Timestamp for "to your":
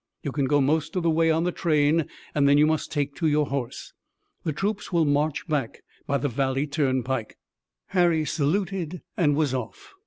3.17-3.45